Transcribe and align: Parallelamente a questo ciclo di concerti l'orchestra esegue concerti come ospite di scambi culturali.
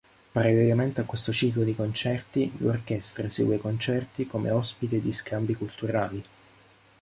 Parallelamente 0.31 0.99
a 0.99 1.03
questo 1.03 1.31
ciclo 1.31 1.61
di 1.61 1.75
concerti 1.75 2.51
l'orchestra 2.57 3.27
esegue 3.27 3.59
concerti 3.59 4.25
come 4.25 4.49
ospite 4.49 4.99
di 4.99 5.13
scambi 5.13 5.53
culturali. 5.55 6.25